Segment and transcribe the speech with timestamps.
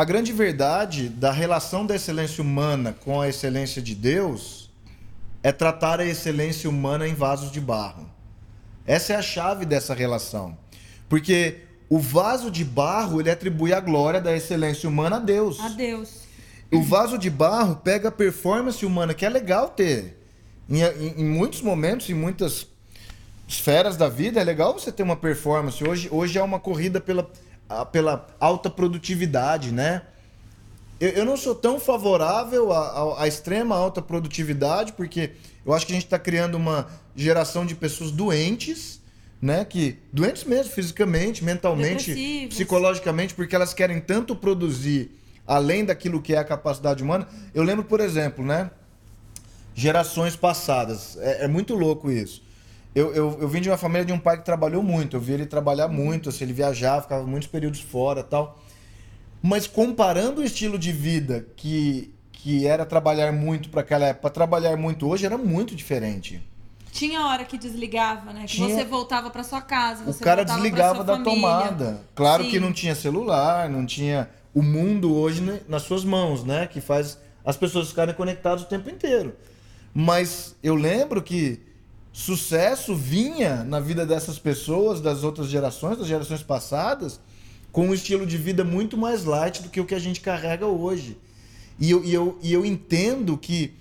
[0.00, 4.70] a grande verdade da relação da excelência humana com a excelência de Deus
[5.42, 8.08] é tratar a excelência humana em vasos de barro.
[8.86, 10.56] Essa é a chave dessa relação.
[11.06, 15.60] Porque o vaso de barro, ele atribui a glória da excelência humana a Deus.
[15.60, 16.20] A Deus.
[16.72, 20.18] O vaso de barro pega a performance humana, que é legal ter.
[20.66, 22.66] Em, em, em muitos momentos, em muitas
[23.46, 25.86] esferas da vida, é legal você ter uma performance.
[25.86, 27.30] Hoje, hoje é uma corrida pela,
[27.92, 30.02] pela alta produtividade, né?
[31.00, 35.32] Eu, eu não sou tão favorável à, à extrema alta produtividade, porque
[35.64, 39.00] eu acho que a gente está criando uma geração de pessoas doentes,
[39.40, 39.64] né?
[39.64, 42.14] Que doentes mesmo, fisicamente, mentalmente,
[42.48, 45.10] psicologicamente, porque elas querem tanto produzir
[45.46, 47.26] além daquilo que é a capacidade humana.
[47.54, 48.70] Eu lembro, por exemplo, né?
[49.74, 51.16] Gerações passadas.
[51.18, 52.42] É, é muito louco isso.
[52.94, 55.16] Eu, eu, eu, vim de uma família de um pai que trabalhou muito.
[55.16, 58.58] Eu vi ele trabalhar muito, assim, ele viajava, ficava muitos períodos fora tal.
[59.42, 64.76] Mas comparando o estilo de vida que, que era trabalhar muito para aquela época, trabalhar
[64.76, 66.42] muito hoje, era muito diferente.
[66.90, 68.40] Tinha hora que desligava, né?
[68.42, 68.74] Que tinha...
[68.74, 70.10] você voltava para sua casa.
[70.10, 71.32] o cara desligava da família.
[71.32, 72.04] tomada.
[72.14, 72.50] Claro Sim.
[72.50, 76.66] que não tinha celular, não tinha o mundo hoje nas suas mãos, né?
[76.66, 79.36] Que faz as pessoas ficarem conectadas o tempo inteiro.
[79.94, 81.69] Mas eu lembro que
[82.12, 87.20] sucesso vinha na vida dessas pessoas, das outras gerações, das gerações passadas,
[87.72, 90.66] com um estilo de vida muito mais light do que o que a gente carrega
[90.66, 91.16] hoje.
[91.78, 93.72] E eu, e eu, e eu entendo que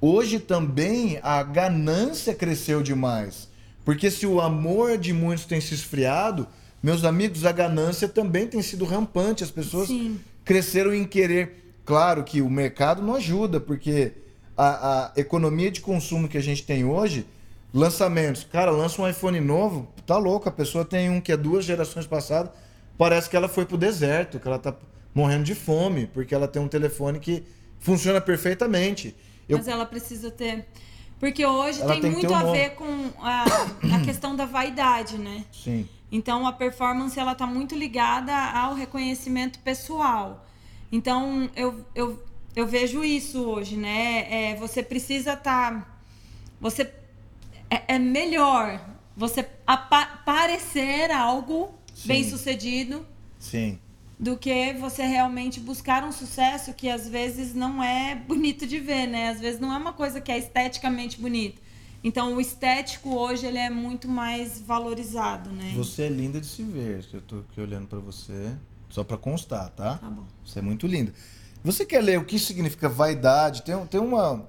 [0.00, 3.48] hoje também a ganância cresceu demais.
[3.84, 6.48] Porque se o amor de muitos tem se esfriado,
[6.82, 9.44] meus amigos, a ganância também tem sido rampante.
[9.44, 10.18] As pessoas Sim.
[10.44, 11.72] cresceram em querer.
[11.84, 14.12] Claro que o mercado não ajuda, porque
[14.56, 17.24] a, a economia de consumo que a gente tem hoje,
[17.76, 18.42] lançamentos.
[18.44, 20.48] Cara, lança um iPhone novo, tá louco.
[20.48, 22.50] A pessoa tem um que é duas gerações passadas,
[22.96, 24.74] parece que ela foi pro deserto, que ela tá
[25.14, 27.44] morrendo de fome, porque ela tem um telefone que
[27.78, 29.14] funciona perfeitamente.
[29.46, 29.58] Eu...
[29.58, 30.66] Mas ela precisa ter.
[31.20, 33.44] Porque hoje tem, tem, muito um a ver com a,
[33.94, 35.44] a questão da vaidade, né?
[35.52, 35.88] Sim.
[36.10, 40.46] Então a performance ela tá muito ligada ao reconhecimento pessoal.
[40.90, 42.22] Então eu, eu,
[42.54, 44.26] eu vejo isso hoje, né?
[44.30, 45.72] É, você precisa estar.
[45.72, 45.86] Tá,
[46.60, 46.90] você
[47.70, 48.80] é, é, melhor
[49.16, 49.42] você
[50.24, 52.08] parecer algo Sim.
[52.08, 53.06] bem sucedido.
[53.38, 53.78] Sim.
[54.18, 59.06] Do que você realmente buscar um sucesso que às vezes não é bonito de ver,
[59.06, 59.28] né?
[59.28, 61.60] Às vezes não é uma coisa que é esteticamente bonita.
[62.02, 65.72] Então o estético hoje ele é muito mais valorizado, né?
[65.76, 67.04] Você é linda de se ver.
[67.12, 68.54] Eu tô aqui olhando para você,
[68.88, 69.98] só para constar, tá?
[69.98, 70.24] Tá bom.
[70.44, 71.12] Você é muito linda.
[71.62, 73.62] Você quer ler o que significa vaidade?
[73.62, 74.48] Tem, tem uma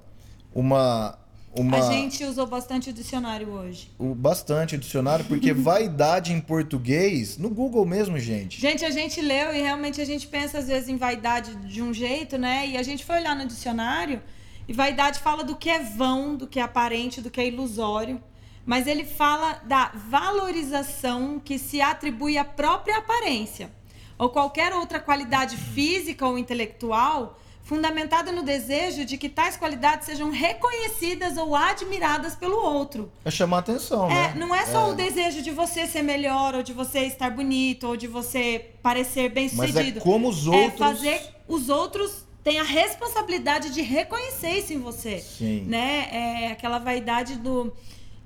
[0.54, 1.18] uma
[1.60, 1.78] uma...
[1.78, 3.90] A gente usou bastante o dicionário hoje.
[3.98, 8.60] O bastante o dicionário, porque vaidade em português, no Google mesmo, gente.
[8.60, 11.92] Gente, a gente leu e realmente a gente pensa às vezes em vaidade de um
[11.92, 12.66] jeito, né?
[12.66, 14.22] E a gente foi olhar no dicionário
[14.66, 18.22] e vaidade fala do que é vão, do que é aparente, do que é ilusório.
[18.64, 23.70] Mas ele fala da valorização que se atribui à própria aparência
[24.18, 30.30] ou qualquer outra qualidade física ou intelectual fundamentada no desejo de que tais qualidades sejam
[30.30, 33.12] reconhecidas ou admiradas pelo outro.
[33.26, 34.34] É chamar atenção, é, né?
[34.36, 34.92] Não é só é.
[34.92, 39.28] o desejo de você ser melhor, ou de você estar bonito, ou de você parecer
[39.28, 39.74] bem-sucedido.
[39.74, 40.72] Mas é como os outros...
[40.72, 45.18] É fazer os outros tem a responsabilidade de reconhecer isso em você.
[45.18, 45.64] Sim.
[45.66, 46.08] Né?
[46.10, 47.70] É aquela vaidade do,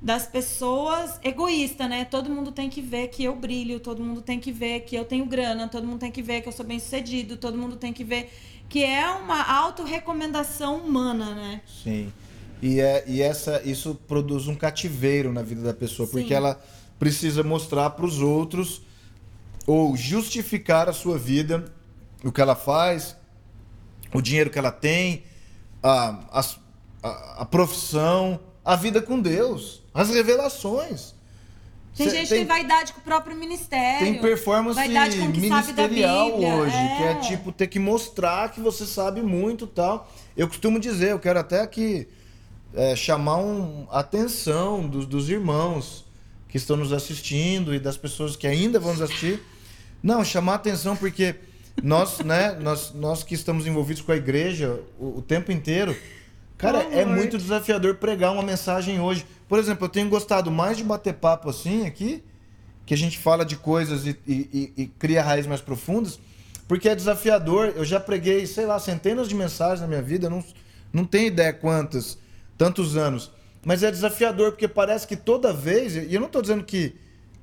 [0.03, 2.05] das pessoas egoísta, né?
[2.05, 5.05] Todo mundo tem que ver que eu brilho, todo mundo tem que ver que eu
[5.05, 7.93] tenho grana, todo mundo tem que ver que eu sou bem sucedido, todo mundo tem
[7.93, 8.33] que ver
[8.69, 11.61] que é uma autorrecomendação humana, né?
[11.85, 12.13] Sim.
[12.61, 16.13] E, é, e essa, isso produz um cativeiro na vida da pessoa, Sim.
[16.13, 16.61] porque ela
[16.99, 18.83] precisa mostrar para os outros
[19.69, 21.65] ou justificar a sua vida,
[22.25, 23.17] o que ela faz,
[24.13, 25.23] o dinheiro que ela tem,
[25.81, 26.43] a,
[27.03, 31.15] a, a profissão, a vida com Deus, as revelações.
[31.97, 33.99] Tem Cê gente que tem vaidade com o próprio ministério.
[34.07, 36.97] Tem performance ministerial hoje, é.
[36.97, 40.11] que é tipo ter que mostrar que você sabe muito tal.
[40.35, 42.09] Eu costumo dizer, eu quero até aqui
[42.75, 46.07] é, chamar um, a atenção dos, dos irmãos
[46.49, 49.43] que estão nos assistindo e das pessoas que ainda vão nos assistir.
[50.03, 51.35] Não, chamar a atenção porque
[51.83, 55.95] nós, né, nós, nós que estamos envolvidos com a igreja o, o tempo inteiro,
[56.63, 59.27] cara, é muito desafiador pregar uma mensagem hoje.
[59.49, 62.23] Por exemplo, eu tenho gostado mais de bater papo assim aqui,
[62.87, 66.19] que a gente fala de coisas e, e, e, cria raízes mais profundas,
[66.67, 67.75] porque é desafiador.
[67.77, 70.43] Eu já preguei, sei lá, centenas de mensagens na minha vida, não,
[70.91, 72.17] não tenho ideia quantas,
[72.57, 73.31] tantos anos.
[73.63, 76.97] Mas é desafiador, porque parece que toda vez, e eu não estou dizendo que,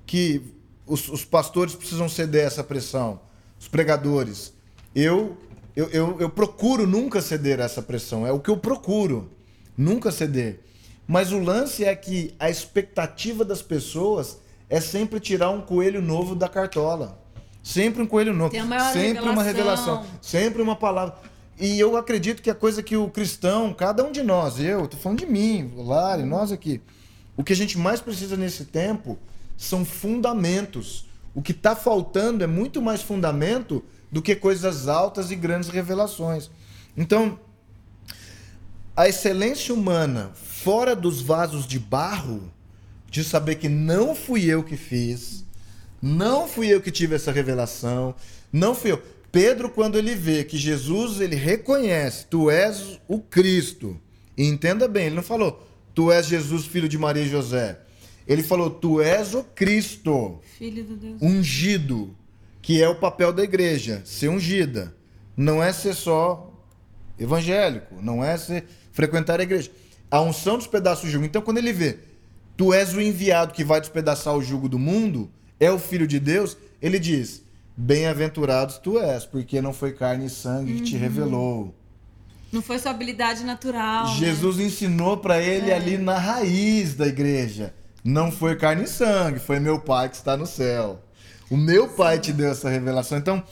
[0.06, 0.42] que
[0.88, 3.20] os, os pastores precisam ceder essa pressão
[3.60, 4.54] os pregadores.
[4.96, 5.38] eu,
[5.76, 8.26] eu, eu, eu procuro nunca ceder a essa pressão.
[8.26, 9.30] É o que eu procuro.
[9.78, 10.62] Nunca ceder.
[11.08, 14.40] Mas o lance é que a expectativa das pessoas
[14.70, 17.20] é sempre tirar um coelho novo da cartola.
[17.64, 18.52] Sempre um coelho novo.
[18.94, 19.34] sempre revelação.
[19.34, 20.06] uma revelação.
[20.22, 21.16] Sempre uma palavra.
[21.60, 24.96] E eu acredito que a coisa que o cristão, cada um de nós, eu, tô
[24.96, 26.82] falando de mim, Lari, nós aqui,
[27.36, 29.18] o que a gente mais precisa nesse tempo
[29.58, 31.06] são fundamentos.
[31.40, 33.82] O que está faltando é muito mais fundamento
[34.12, 36.52] do que coisas altas e grandes revelações.
[36.98, 37.40] Então,
[38.94, 42.52] a excelência humana fora dos vasos de barro,
[43.10, 45.46] de saber que não fui eu que fiz,
[46.02, 48.14] não fui eu que tive essa revelação,
[48.52, 49.02] não fui eu.
[49.32, 53.98] Pedro, quando ele vê que Jesus, ele reconhece, tu és o Cristo.
[54.36, 55.66] E entenda bem, ele não falou,
[55.96, 57.80] tu és Jesus, filho de Maria e José.
[58.30, 62.16] Ele falou, tu és o Cristo, filho do Deus ungido,
[62.62, 64.96] que é o papel da igreja, ser ungida.
[65.36, 66.54] Não é ser só
[67.18, 69.72] evangélico, não é ser frequentar a igreja.
[70.12, 71.26] A unção despedaça o jugo.
[71.26, 71.98] Então, quando ele vê,
[72.56, 76.20] tu és o enviado que vai despedaçar o jugo do mundo, é o filho de
[76.20, 77.42] Deus, ele diz:
[77.76, 81.02] Bem-aventurados tu és, porque não foi carne e sangue que te uhum.
[81.02, 81.76] revelou.
[82.52, 84.08] Não foi sua habilidade natural.
[84.08, 84.16] Né?
[84.16, 84.66] Jesus né?
[84.66, 85.76] ensinou para ele é.
[85.76, 87.74] ali na raiz da igreja.
[88.10, 91.00] Não foi carne e sangue, foi meu pai que está no céu.
[91.48, 93.20] O meu pai te deu essa revelação.
[93.20, 93.44] Então,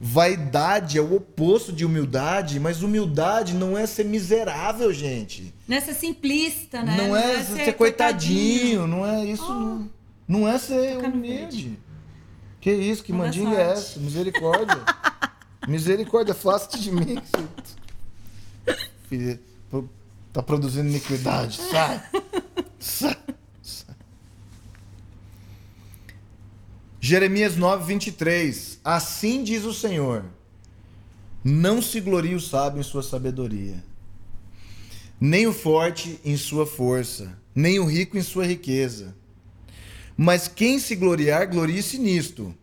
[0.00, 5.54] vaidade é o oposto de humildade, mas humildade não é ser miserável, gente.
[5.68, 6.96] Não é ser simplista, né?
[6.96, 9.46] Não, não é, é, ser, ser coitadinho, coitadinho, não é isso.
[9.46, 9.54] Oh.
[9.54, 9.90] Não,
[10.26, 11.78] não é ser humilde.
[12.60, 14.00] Que isso, que mandinga é essa?
[14.00, 14.76] Misericórdia.
[15.68, 17.16] Misericórdia, faça de mim.
[19.08, 19.40] Filha,
[20.32, 21.60] tá produzindo iniquidade.
[21.60, 22.02] Sai.
[22.80, 23.16] Sai.
[27.00, 28.78] Jeremias 9, 23.
[28.84, 30.24] Assim diz o Senhor:
[31.42, 33.82] Não se glorie o sábio em sua sabedoria,
[35.20, 39.18] nem o forte em sua força, nem o rico em sua riqueza
[40.22, 42.54] mas quem se gloriar, glorie-se nisto,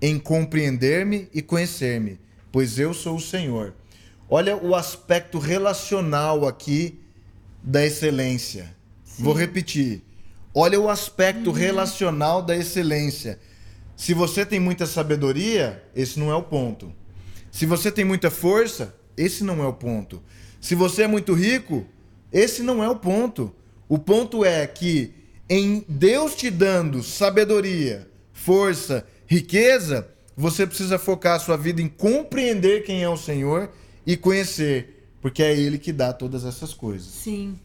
[0.00, 2.18] em compreender-me e conhecer-me,
[2.50, 3.74] pois eu sou o Senhor.
[4.26, 6.98] Olha o aspecto relacional aqui
[7.62, 8.74] da excelência.
[9.04, 9.22] Sim.
[9.22, 10.02] Vou repetir.
[10.54, 11.52] Olha o aspecto uhum.
[11.54, 13.38] relacional da excelência.
[13.96, 16.92] Se você tem muita sabedoria, esse não é o ponto.
[17.50, 20.22] Se você tem muita força, esse não é o ponto.
[20.60, 21.86] Se você é muito rico,
[22.32, 23.54] esse não é o ponto.
[23.88, 25.14] O ponto é que
[25.48, 32.82] em Deus te dando sabedoria, força, riqueza, você precisa focar a sua vida em compreender
[32.82, 33.70] quem é o Senhor
[34.06, 37.06] e conhecer, porque é Ele que dá todas essas coisas.
[37.06, 37.58] Sim.